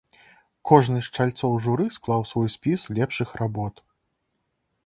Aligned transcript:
Кожны 0.69 0.97
з 1.07 1.11
чальцоў 1.17 1.53
журы 1.65 1.85
склаў 1.97 2.21
свой 2.31 2.47
спіс 2.57 2.89
лепшых 3.01 3.37
работ. 3.41 3.75